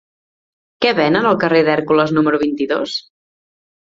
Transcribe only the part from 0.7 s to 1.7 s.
Què venen al carrer